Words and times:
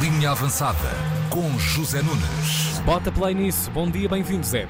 Linha 0.00 0.30
Avançada 0.30 0.78
com 1.28 1.58
José 1.58 2.00
Nunes. 2.00 2.80
Bota 2.86 3.12
play 3.12 3.34
nisso. 3.34 3.70
Bom 3.70 3.90
dia, 3.90 4.08
bem-vindo, 4.08 4.46
Zé. 4.46 4.66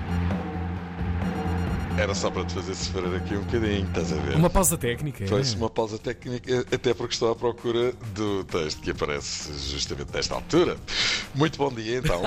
Era 1.97 2.13
só 2.17 2.33
para 2.33 2.45
te 2.45 2.55
fazer 2.55 2.75
sofrer 2.75 3.15
aqui 3.15 3.37
um 3.37 3.43
bocadinho, 3.43 3.87
estás 3.87 4.13
a 4.13 4.17
ver? 4.17 4.35
Uma 4.35 4.51
pausa 4.51 4.77
técnica. 4.77 5.25
Foi 5.29 5.43
é? 5.43 5.57
uma 5.57 5.71
pausa 5.71 6.01
técnica, 6.01 6.67
até 6.73 6.93
porque 6.93 7.15
estou 7.15 7.31
à 7.31 7.37
procura 7.37 7.93
do 8.13 8.43
texto 8.43 8.81
que 8.81 8.91
aparece 8.91 9.53
justamente 9.71 10.13
nesta 10.13 10.35
altura. 10.35 10.77
Muito 11.33 11.59
bom 11.59 11.71
dia, 11.71 11.99
então. 11.99 12.23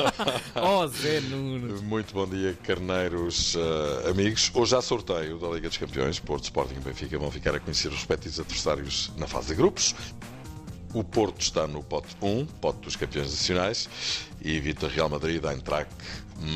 oh, 0.56 0.86
Zé 0.88 1.20
Nunes. 1.20 1.82
Muito 1.82 2.14
bom 2.14 2.26
dia, 2.26 2.56
carneiros 2.62 3.56
uh, 3.56 4.08
amigos. 4.08 4.50
Hoje 4.54 4.74
há 4.74 4.80
sorteio 4.80 5.36
da 5.38 5.48
Liga 5.48 5.68
dos 5.68 5.76
Campeões. 5.76 6.18
Porto, 6.18 6.44
Sporting 6.44 6.76
e 6.76 6.80
Benfica 6.80 7.18
vão 7.18 7.30
ficar 7.30 7.54
a 7.54 7.60
conhecer 7.60 7.88
os 7.88 7.96
respectivos 7.96 8.40
adversários 8.40 9.12
na 9.18 9.26
fase 9.26 9.48
de 9.48 9.54
grupos. 9.54 9.94
O 10.94 11.02
Porto 11.02 11.40
está 11.40 11.66
no 11.66 11.82
pote 11.82 12.14
1, 12.20 12.46
pote 12.60 12.80
dos 12.80 12.96
campeões 12.96 13.30
nacionais, 13.30 13.88
e 14.42 14.56
evita 14.56 14.88
Real 14.88 15.08
Madrid, 15.08 15.42
Eintracht, 15.44 15.90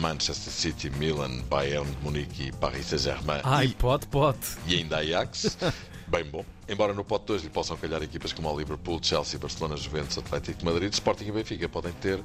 Manchester 0.01 0.53
City, 0.53 0.91
Milan, 0.91 1.43
Bayern 1.49 1.91
de 1.91 2.03
Munique 2.03 2.49
e 2.49 2.53
Paris 2.53 2.87
Saint-Germain. 2.87 3.41
Ai, 3.45 3.67
e, 3.67 3.75
pote, 3.75 4.07
pote. 4.09 4.57
e 4.67 4.77
ainda 4.77 4.99
Ajax. 4.99 5.57
Bem 6.09 6.25
bom. 6.25 6.45
Embora 6.69 6.95
no 6.95 7.05
pote 7.05 7.27
2 7.27 7.43
lhe 7.43 7.49
possam 7.49 7.77
calhar 7.77 8.01
equipas 8.01 8.33
como 8.33 8.49
o 8.49 8.57
Liverpool, 8.57 9.01
Chelsea, 9.03 9.41
Barcelona, 9.41 9.77
Juventus, 9.77 10.17
Atlético 10.19 10.59
de 10.59 10.65
Madrid, 10.65 10.93
Sporting 10.93 11.27
e 11.27 11.33
Benfica 11.33 11.69
podem 11.69 11.93
ter 11.95 12.23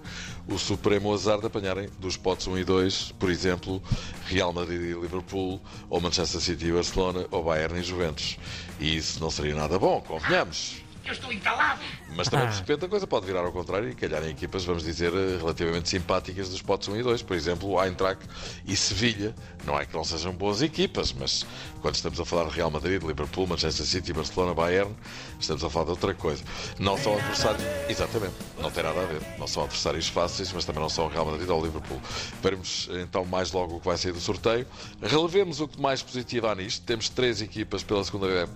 o 0.48 0.58
supremo 0.60 1.12
azar 1.12 1.40
de 1.40 1.48
apanharem 1.48 1.90
dos 1.98 2.16
potes 2.16 2.46
1 2.46 2.60
e 2.60 2.64
2, 2.64 3.14
por 3.18 3.32
exemplo, 3.32 3.82
Real 4.28 4.54
Madrid 4.54 4.82
e 4.82 5.00
Liverpool, 5.00 5.60
ou 5.90 6.00
Manchester 6.00 6.42
City 6.42 6.68
e 6.68 6.72
Barcelona, 6.74 7.26
ou 7.32 7.44
Bayern 7.44 7.80
e 7.80 7.84
Juventus. 7.84 8.38
E 8.80 8.98
isso 8.98 9.20
não 9.20 9.32
seria 9.32 9.56
nada 9.56 9.80
bom, 9.80 10.00
convenhamos. 10.02 10.76
Eu 11.04 11.14
estou 11.14 11.32
entalado. 11.34 11.82
Mas 12.16 12.28
também, 12.28 12.48
de 12.50 12.58
repente, 12.58 12.86
a 12.86 12.88
coisa 12.88 13.08
pode 13.08 13.26
virar 13.26 13.42
ao 13.42 13.52
contrário 13.52 13.90
e 13.90 13.96
calhar 13.96 14.24
em 14.24 14.30
equipas, 14.30 14.64
vamos 14.64 14.84
dizer, 14.84 15.12
eh, 15.14 15.38
relativamente 15.38 15.90
simpáticas 15.90 16.50
dos 16.50 16.62
potes 16.62 16.88
1 16.88 16.98
e 16.98 17.04
2. 17.04 17.22
Por 17.24 17.36
exemplo, 17.36 17.84
Eintracht 17.84 18.24
e 18.66 18.76
Sevilha. 18.76 19.34
Não 19.66 19.80
é 19.80 19.86
que 19.86 19.94
não 19.94 20.04
sejam 20.04 20.34
boas 20.34 20.62
equipas, 20.62 21.14
mas 21.14 21.46
quando 21.82 21.96
estamos 21.96 22.20
a 22.20 22.26
falar 22.26 22.50
de 22.50 22.56
Real 22.56 22.70
Madrid, 22.70 23.02
Liverpool, 23.02 23.48
Manchester 23.48 23.86
City, 23.86 24.14
Barcelona, 24.14 24.54
Bayern, 24.54 24.96
estamos 25.40 25.64
a 25.64 25.70
falar 25.70 25.86
de 25.86 25.92
outra 25.92 26.14
coisa. 26.14 26.44
Não 26.78 26.98
são 26.98 27.14
adversários. 27.16 27.64
Exatamente, 27.90 28.36
não 28.60 28.70
tem 28.70 28.84
nada 28.84 29.02
a 29.02 29.06
ver. 29.06 29.22
Não 29.40 29.48
são 29.48 29.64
adversários 29.64 30.08
fáceis, 30.08 30.52
mas 30.52 30.66
também 30.66 30.82
não 30.82 30.90
são 30.90 31.06
o 31.06 31.08
Real 31.08 31.26
Madrid 31.26 31.50
ou 31.50 31.60
o 31.60 31.66
Liverpool. 31.66 32.02
Veremos 32.42 32.90
então 33.02 33.26
mais 33.26 33.52
logo 33.52 33.78
o 33.78 33.80
que 33.80 33.86
vai 33.88 33.98
sair 33.98 34.12
do 34.12 34.20
sorteio. 34.20 34.68
Relevemos 35.02 35.62
o 35.62 35.68
que 35.68 35.80
mais 35.82 36.04
positivo 36.04 36.48
há 36.48 36.56
nisto. 36.56 36.84
Temos 36.86 37.10
três 37.10 37.42
equipas 37.42 37.84
pela 37.84 38.04
segunda 38.04 38.48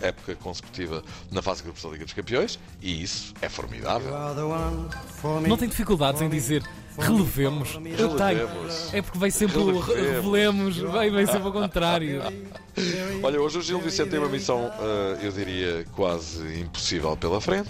época 0.00 0.34
consecutiva 0.36 1.02
na 1.30 1.40
fase 1.40 1.58
de 1.58 1.64
grupos 1.64 1.82
da 1.82 1.93
Liga 1.94 2.04
dos 2.04 2.14
Campeões 2.14 2.58
e 2.82 3.02
isso 3.02 3.32
é 3.40 3.48
formidável. 3.48 4.12
Não 5.48 5.56
tem 5.56 5.68
dificuldades 5.68 6.20
em 6.20 6.28
dizer 6.28 6.62
relevemos. 6.98 7.74
Eu 7.98 8.10
tenho. 8.14 8.46
Relevemos. 8.46 8.94
É 8.94 9.02
porque 9.02 9.18
vai 9.18 9.30
sempre 9.30 9.56
Relevemos. 9.58 9.86
revelemos, 9.88 10.78
vai, 10.78 11.10
vai 11.10 11.26
sempre 11.26 11.42
ao 11.46 11.52
contrário. 11.52 12.22
Olha, 13.22 13.40
hoje 13.40 13.58
o 13.58 13.62
Gil 13.62 13.80
Vicente 13.80 14.10
tem 14.10 14.18
uma 14.18 14.28
missão, 14.28 14.70
eh, 14.80 15.18
eu 15.26 15.32
diria, 15.32 15.84
quase 15.96 16.60
impossível 16.60 17.16
pela 17.16 17.40
frente. 17.40 17.68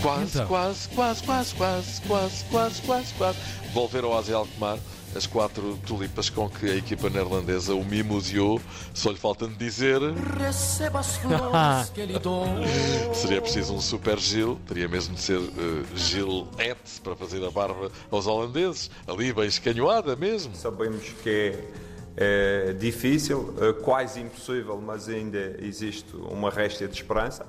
Quase, 0.00 0.36
Então. 0.36 0.46
quase, 0.46 0.88
quase, 0.88 1.22
quase, 1.22 1.54
quase, 1.54 2.00
quase, 2.02 2.44
quase, 2.46 2.82
quase, 2.82 3.14
quase. 3.14 3.38
Volver 3.74 4.04
ao 4.04 4.16
Asia 4.16 4.36
Alkmaar 4.36 4.78
as 5.14 5.26
quatro 5.26 5.78
tulipas 5.86 6.30
com 6.30 6.48
que 6.48 6.70
a 6.70 6.76
equipa 6.76 7.10
neerlandesa 7.10 7.74
o 7.74 7.84
mimoseou, 7.84 8.60
só 8.94 9.10
lhe 9.10 9.16
falta 9.18 9.46
de 9.46 9.54
dizer. 9.54 10.00
Seria 13.14 13.40
preciso 13.40 13.74
um 13.74 13.80
super 13.80 14.18
Gil, 14.18 14.58
teria 14.66 14.88
mesmo 14.88 15.14
de 15.14 15.20
ser 15.20 15.38
uh, 15.38 15.50
Gilete 15.96 17.00
para 17.02 17.16
fazer 17.16 17.44
a 17.44 17.50
barba 17.50 17.90
aos 18.10 18.26
holandeses, 18.26 18.90
ali 19.06 19.32
bem 19.32 19.46
escanhoada 19.46 20.14
mesmo. 20.14 20.54
Sabemos 20.54 21.04
que 21.22 21.54
é, 22.16 22.68
é 22.68 22.72
difícil, 22.72 23.54
é 23.60 23.72
quase 23.72 24.20
impossível, 24.20 24.80
mas 24.80 25.08
ainda 25.08 25.56
existe 25.60 26.14
uma 26.16 26.50
réstia 26.50 26.86
de 26.86 26.94
esperança. 26.94 27.46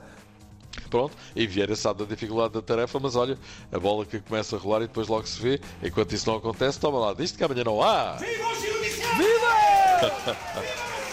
Pronto, 0.92 1.16
e 1.34 1.48
Vieira 1.48 1.74
sabe 1.74 2.04
da 2.04 2.06
dificuldade 2.06 2.54
da 2.54 2.62
tarefa, 2.62 3.00
mas 3.00 3.16
olha, 3.16 3.40
a 3.72 3.80
bola 3.80 4.06
que 4.06 4.20
começa 4.20 4.58
a 4.58 4.60
rolar 4.60 4.82
e 4.82 4.88
depois 4.88 5.08
logo 5.08 5.26
se 5.26 5.42
vê. 5.42 5.62
Enquanto 5.82 6.12
isso 6.12 6.30
não 6.30 6.36
acontece, 6.38 6.78
toma 6.78 7.00
lá, 7.00 7.14
disto 7.14 7.38
que 7.38 7.44
amanhã 7.46 7.64
não 7.64 7.82
há. 7.82 8.18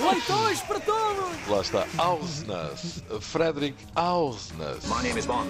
Leitões 0.00 0.60
para 0.62 0.80
todos! 0.80 1.48
Lá 1.48 1.60
está, 1.60 1.86
Ausnas, 1.96 3.02
Frederick 3.20 3.76
Ausnas. 3.94 4.84
My 4.86 5.00
name 5.02 5.18
is 5.18 5.26
Bond. 5.26 5.48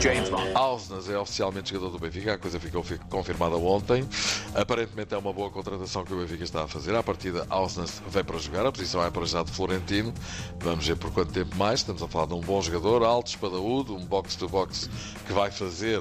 James 0.00 0.28
Bond. 0.28 0.50
Ausnas 0.54 1.08
é 1.08 1.18
oficialmente 1.18 1.70
jogador 1.72 1.90
do 1.92 1.98
Benfica, 1.98 2.34
a 2.34 2.38
coisa 2.38 2.58
ficou 2.60 2.82
fi- 2.82 2.98
confirmada 3.10 3.56
ontem. 3.56 4.06
Aparentemente 4.54 5.14
é 5.14 5.18
uma 5.18 5.32
boa 5.32 5.50
contratação 5.50 6.04
que 6.04 6.12
o 6.14 6.18
Benfica 6.20 6.44
está 6.44 6.64
a 6.64 6.68
fazer. 6.68 6.94
À 6.94 7.02
partida, 7.02 7.46
Ausnas 7.50 8.00
vem 8.08 8.22
para 8.24 8.38
jogar, 8.38 8.64
a 8.66 8.72
posição 8.72 9.04
é 9.04 9.10
para 9.10 9.24
já 9.26 9.42
de 9.42 9.50
Florentino. 9.50 10.12
Vamos 10.60 10.86
ver 10.86 10.96
por 10.96 11.10
quanto 11.12 11.32
tempo 11.32 11.56
mais. 11.56 11.80
Estamos 11.80 12.02
a 12.02 12.08
falar 12.08 12.26
de 12.26 12.34
um 12.34 12.40
bom 12.40 12.60
jogador, 12.62 13.02
alto, 13.02 13.28
espadaúdo, 13.28 13.94
um 13.96 14.04
box-to-box 14.04 14.88
que 15.26 15.32
vai 15.32 15.50
fazer, 15.50 16.00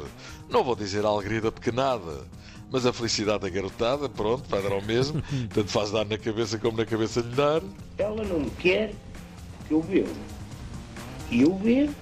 não 0.50 0.64
vou 0.64 0.76
dizer 0.76 1.06
a 1.06 1.10
alegria 1.10 1.42
da 1.42 1.52
pequenada, 1.52 2.24
mas 2.72 2.86
a 2.86 2.94
felicidade 2.94 3.40
da 3.40 3.50
garotada, 3.50 4.08
pronto, 4.08 4.48
vai 4.50 4.62
dar 4.62 4.72
ao 4.74 4.82
mesmo. 4.82 5.22
Tanto 5.54 5.70
faz 5.72 5.92
dar 5.92 6.06
na 6.06 6.18
cabeça 6.18 6.58
como 6.60 6.78
na 6.78 6.86
cabeça 6.86 7.22
lhe 7.22 7.36
dar. 7.36 7.62
Ela 7.98 8.24
não 8.24 8.46
quer 8.50 8.94
que 9.68 9.74
eu 9.74 9.82
beba. 9.82 10.10
E 11.32 11.42
eu 11.42 11.54
bebo. 11.54 11.94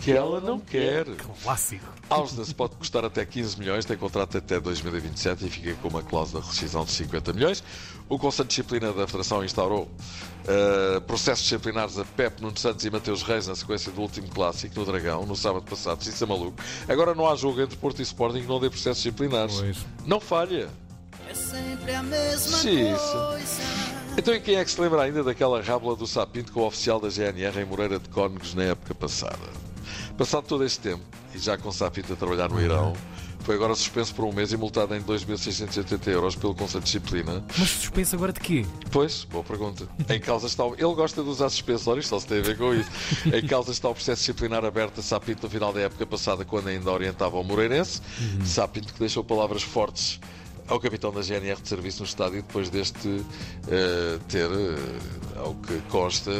Que 0.00 0.12
ela 0.12 0.40
não 0.40 0.58
quer. 0.60 1.04
Clássico. 1.42 1.84
Ausnes 2.08 2.52
pode 2.52 2.76
custar 2.76 3.04
até 3.04 3.24
15 3.24 3.58
milhões, 3.58 3.84
tem 3.84 3.96
contrato 3.96 4.38
até 4.38 4.58
2027 4.60 5.46
e 5.46 5.50
fica 5.50 5.74
com 5.82 5.88
uma 5.88 6.02
cláusula 6.02 6.42
de 6.42 6.48
rescisão 6.48 6.84
de 6.84 6.92
50 6.92 7.32
milhões. 7.32 7.62
O 8.08 8.18
Conselho 8.18 8.48
de 8.48 8.50
Disciplina 8.50 8.92
da 8.92 9.06
Federação 9.06 9.44
instaurou 9.44 9.82
uh, 9.82 11.00
processos 11.02 11.44
disciplinares 11.44 11.98
a 11.98 12.04
Pep 12.04 12.40
Nuno 12.40 12.56
Santos 12.58 12.84
e 12.84 12.90
Mateus 12.90 13.22
Reis 13.22 13.48
na 13.48 13.54
sequência 13.54 13.92
do 13.92 14.00
último 14.00 14.28
clássico 14.28 14.78
no 14.78 14.86
Dragão, 14.86 15.26
no 15.26 15.36
sábado 15.36 15.64
passado. 15.68 16.00
Isso 16.02 16.24
é 16.24 16.26
maluco. 16.26 16.56
Agora 16.88 17.14
não 17.14 17.28
há 17.28 17.34
jogo 17.34 17.60
entre 17.60 17.76
Porto 17.76 17.98
e 17.98 18.02
Sporting 18.02 18.40
que 18.42 18.48
não 18.48 18.60
dê 18.60 18.70
processos 18.70 19.02
disciplinares. 19.02 19.56
Pois. 19.60 19.78
Não 20.06 20.20
falha. 20.20 20.70
É 21.28 21.34
sempre 21.34 21.94
a 21.94 22.02
mesma 22.02 22.56
Xiça. 22.58 23.26
coisa. 23.28 23.62
Então 24.16 24.34
e 24.34 24.40
quem 24.40 24.56
é 24.56 24.64
que 24.64 24.70
se 24.70 24.80
lembra 24.80 25.02
ainda 25.02 25.22
daquela 25.22 25.60
rábula 25.62 25.94
do 25.94 26.06
Sapinto 26.06 26.50
com 26.50 26.60
o 26.60 26.66
oficial 26.66 26.98
da 26.98 27.08
GNR 27.08 27.60
em 27.60 27.64
Moreira 27.64 27.98
de 27.98 28.08
Cónegos 28.08 28.54
na 28.54 28.64
época 28.64 28.94
passada? 28.94 29.67
Passado 30.18 30.46
todo 30.48 30.64
este 30.64 30.80
tempo, 30.80 31.04
e 31.32 31.38
já 31.38 31.56
com 31.56 31.70
Sapinto 31.70 32.12
a 32.12 32.16
trabalhar 32.16 32.48
no 32.48 32.60
Irão, 32.60 32.92
foi 33.44 33.54
agora 33.54 33.72
suspenso 33.76 34.12
por 34.12 34.24
um 34.24 34.32
mês 34.32 34.50
e 34.50 34.56
multado 34.56 34.92
em 34.96 35.00
2.680 35.00 36.08
euros 36.08 36.34
pelo 36.34 36.56
Conselho 36.56 36.82
de 36.82 36.86
Disciplina. 36.86 37.44
Mas 37.56 37.70
suspenso 37.70 38.16
agora 38.16 38.32
de 38.32 38.40
quê? 38.40 38.66
Pois, 38.90 39.22
boa 39.22 39.44
pergunta. 39.44 39.88
Em 40.08 40.18
causa 40.18 40.48
está 40.48 40.64
o... 40.64 40.74
Ele 40.74 40.92
gosta 40.92 41.22
de 41.22 41.28
usar 41.28 41.48
suspensórios, 41.50 42.08
só 42.08 42.18
se 42.18 42.26
tem 42.26 42.40
a 42.40 42.42
ver 42.42 42.58
com 42.58 42.74
isso. 42.74 42.90
Em 43.32 43.46
causa 43.46 43.70
está 43.70 43.88
o 43.88 43.94
processo 43.94 44.18
disciplinar 44.22 44.64
aberto 44.64 44.98
a 44.98 45.02
Sapinto 45.04 45.44
no 45.44 45.50
final 45.50 45.72
da 45.72 45.82
época 45.82 46.04
passada, 46.04 46.44
quando 46.44 46.66
ainda 46.66 46.90
orientava 46.90 47.38
o 47.38 47.44
Moreirense. 47.44 48.02
Sapinto 48.44 48.92
que 48.92 48.98
deixou 48.98 49.22
palavras 49.22 49.62
fortes 49.62 50.18
ao 50.68 50.78
capitão 50.78 51.12
da 51.12 51.22
GNR 51.22 51.60
de 51.60 51.68
serviço 51.68 52.00
no 52.00 52.06
estádio 52.06 52.42
depois 52.42 52.70
deste 52.70 53.24
eh, 53.68 54.18
ter, 54.28 54.48
eh, 54.50 55.38
ao 55.38 55.54
que 55.54 55.78
consta, 55.88 56.30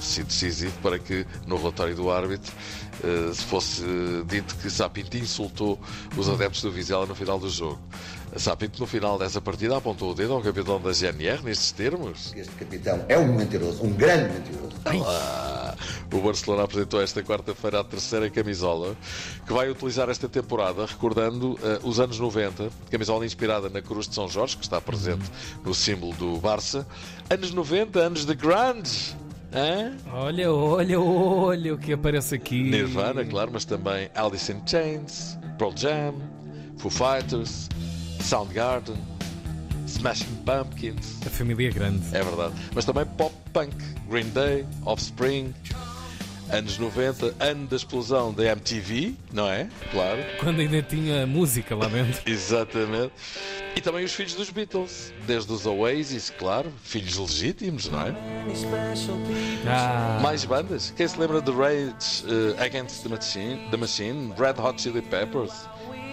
sido 0.00 0.26
decisivo 0.26 0.76
para 0.82 0.98
que 0.98 1.26
no 1.46 1.56
relatório 1.56 1.94
do 1.94 2.10
árbitro 2.10 2.52
se 3.34 3.44
fosse 3.44 3.82
dito 4.26 4.54
que 4.56 4.70
Sapinto 4.70 5.16
insultou 5.18 5.78
os 6.16 6.28
adeptos 6.28 6.62
do 6.62 6.70
Vizela 6.70 7.04
no 7.04 7.14
final 7.14 7.38
do 7.38 7.50
jogo. 7.50 7.78
Sapinto 8.36 8.80
no 8.80 8.86
final 8.86 9.18
dessa 9.18 9.40
partida 9.40 9.76
apontou 9.76 10.10
o 10.10 10.14
dedo 10.14 10.32
ao 10.32 10.40
capitão 10.40 10.80
da 10.80 10.92
GNR 10.92 11.42
nestes 11.42 11.70
termos. 11.72 12.32
Este 12.34 12.52
capitão 12.54 13.04
é 13.08 13.18
um 13.18 13.32
mentiroso, 13.32 13.82
um 13.82 13.92
grande 13.92 14.32
mentiroso. 14.34 14.74
Ah, 14.86 15.53
o 16.16 16.20
Barcelona 16.20 16.64
apresentou 16.64 17.00
esta 17.00 17.22
quarta-feira 17.22 17.80
a 17.80 17.84
terceira 17.84 18.30
camisola 18.30 18.96
que 19.46 19.52
vai 19.52 19.70
utilizar 19.70 20.08
esta 20.08 20.28
temporada, 20.28 20.86
recordando 20.86 21.58
eh, 21.62 21.80
os 21.82 21.98
anos 22.00 22.18
90, 22.18 22.70
camisola 22.90 23.26
inspirada 23.26 23.68
na 23.68 23.82
Cruz 23.82 24.08
de 24.08 24.14
São 24.14 24.28
Jorge, 24.28 24.56
que 24.56 24.64
está 24.64 24.80
presente 24.80 25.24
no 25.64 25.74
símbolo 25.74 26.14
do 26.14 26.36
Barça. 26.38 26.86
Anos 27.28 27.52
90, 27.52 27.98
anos 27.98 28.24
de 28.24 28.34
grunge. 28.34 29.14
Hã? 29.52 29.96
Olha, 30.12 30.52
olha, 30.52 31.00
olha 31.00 31.74
o 31.74 31.78
que 31.78 31.92
aparece 31.92 32.34
aqui. 32.34 32.62
Nirvana, 32.62 33.24
claro, 33.24 33.50
mas 33.52 33.64
também 33.64 34.10
Alice 34.14 34.50
in 34.50 34.60
Chains, 34.66 35.38
Pearl 35.58 35.72
Jam, 35.76 36.14
Foo 36.78 36.90
Fighters, 36.90 37.68
Soundgarden, 38.20 38.96
Smashing 39.86 40.34
Pumpkins. 40.44 41.20
A 41.24 41.30
família 41.30 41.68
é 41.68 41.70
grande. 41.70 42.04
É 42.12 42.22
verdade. 42.22 42.54
Mas 42.74 42.84
também 42.84 43.06
pop 43.06 43.34
punk, 43.52 43.74
Green 44.08 44.28
Day, 44.30 44.66
Offspring, 44.84 45.54
anos 46.50 46.78
90, 46.78 47.34
ano 47.40 47.66
da 47.66 47.76
explosão 47.76 48.32
da 48.32 48.44
MTV, 48.44 49.14
não 49.32 49.48
é? 49.48 49.68
Claro. 49.90 50.20
Quando 50.40 50.60
ainda 50.60 50.82
tinha 50.82 51.26
música 51.26 51.74
lá 51.74 51.86
dentro. 51.86 52.20
Exatamente. 52.30 53.12
E 53.76 53.80
também 53.80 54.04
os 54.04 54.12
filhos 54.12 54.34
dos 54.34 54.50
Beatles, 54.50 55.12
desde 55.26 55.52
os 55.52 55.66
Oasis, 55.66 56.30
claro, 56.30 56.72
filhos 56.82 57.16
legítimos, 57.16 57.88
não 57.88 58.00
é? 58.00 58.14
Ah, 59.66 60.20
Mais 60.22 60.44
bandas. 60.44 60.92
Quem 60.96 61.08
se 61.08 61.18
lembra 61.18 61.40
de 61.40 61.50
Rage 61.50 62.24
eh, 62.58 62.64
Against 62.64 63.02
the 63.02 63.08
Machine, 63.08 63.68
the 63.70 63.76
Machine, 63.76 64.32
Red 64.38 64.60
Hot 64.62 64.80
Chili 64.80 65.02
Peppers? 65.02 65.52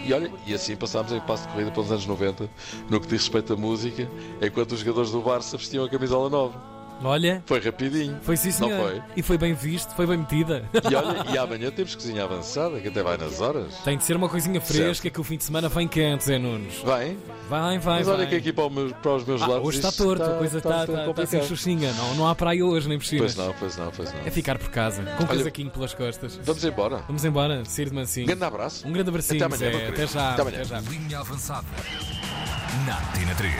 E 0.04 0.12
olha, 0.12 0.32
e 0.44 0.52
assim 0.52 0.74
passámos 0.74 1.12
em 1.12 1.20
passo 1.20 1.46
de 1.46 1.52
corrida 1.52 1.70
pelos 1.70 1.90
anos 1.92 2.04
90, 2.06 2.50
no 2.90 3.00
que 3.00 3.06
diz 3.06 3.20
respeito 3.22 3.52
à 3.52 3.56
música, 3.56 4.08
enquanto 4.40 4.72
os 4.72 4.80
jogadores 4.80 5.12
do 5.12 5.20
Barça 5.20 5.56
vestiam 5.56 5.84
a 5.84 5.88
camisola 5.88 6.28
nova. 6.28 6.60
Olha, 7.04 7.42
Foi 7.46 7.60
rapidinho. 7.60 8.18
foi 8.22 8.36
sim 8.36 8.48
Não 8.48 8.68
senhor. 8.68 8.80
foi? 8.90 9.02
E 9.16 9.22
foi 9.22 9.38
bem 9.38 9.54
visto, 9.54 9.94
foi 9.94 10.06
bem 10.06 10.18
metida. 10.18 10.64
E 10.90 10.94
olha, 10.94 11.24
e 11.32 11.38
amanhã 11.38 11.70
temos 11.70 11.94
cozinha 11.94 12.24
avançada, 12.24 12.80
que 12.80 12.88
até 12.88 13.02
vai 13.02 13.16
nas 13.16 13.40
horas. 13.40 13.74
Tem 13.84 13.96
de 13.96 14.04
ser 14.04 14.16
uma 14.16 14.28
coisinha 14.28 14.60
fresca 14.60 15.08
que 15.10 15.20
o 15.20 15.24
fim 15.24 15.36
de 15.36 15.44
semana 15.44 15.68
vem 15.68 15.86
quente, 15.88 16.24
Zé 16.24 16.38
Nunes. 16.38 16.78
Vai, 16.84 17.16
Vai, 17.48 17.78
vai, 17.78 17.98
mas 17.98 18.06
vai. 18.06 18.16
olha 18.16 18.26
que 18.26 18.36
aqui 18.36 18.52
para, 18.52 18.64
o 18.64 18.70
meu- 18.70 18.94
para 18.94 19.16
os 19.16 19.24
meus 19.26 19.42
Ah, 19.42 19.46
lados. 19.46 19.66
hoje 19.68 19.78
está 19.78 19.92
torto, 19.92 20.22
a 20.22 20.38
coisa 20.38 20.58
está, 20.58 20.80
está, 20.84 20.98
está, 21.00 21.10
está 21.10 21.26
sem 21.26 21.42
xuxinha. 21.44 21.92
Não, 21.92 22.14
não 22.14 22.28
há 22.28 22.34
praia 22.34 22.64
hoje, 22.64 22.88
nem 22.88 22.98
piscinas. 22.98 23.34
Pois 23.34 23.46
não, 23.46 23.54
pois 23.58 23.76
não, 23.76 23.90
pois 23.90 24.12
não. 24.12 24.20
É 24.26 24.30
ficar 24.30 24.58
por 24.58 24.70
casa, 24.70 25.02
com 25.02 25.24
um 25.24 25.26
Olha- 25.28 25.38
casaquinho 25.38 25.70
pelas 25.70 25.92
costas. 25.94 26.38
Vamos 26.42 26.64
embora. 26.64 26.98
Vamos 27.06 27.24
embora, 27.24 27.64
sair 27.64 27.88
de 27.90 27.94
mansinho. 27.94 28.24
Um 28.24 28.28
grande 28.28 28.44
abraço. 28.44 28.86
Um 28.88 28.92
grande 28.92 29.08
abracinho, 29.10 29.44
Até 29.44 29.54
amanhã, 29.54 29.78
Zé. 29.78 29.88
Até 29.88 30.06
já. 30.06 30.30
Até 30.32 30.42
amanhã. 30.42 30.56
Até 30.58 30.64
já. 30.64 30.80
Linha 30.80 31.18
avançada. 31.20 31.66
Na 32.86 32.96
Tina 33.18 33.34
3. 33.34 33.52